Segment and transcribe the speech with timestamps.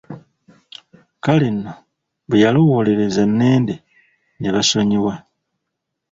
[1.23, 1.73] Kale nno
[2.27, 3.75] bwe yalowoolereza nende
[4.39, 5.13] ne basonyiwa.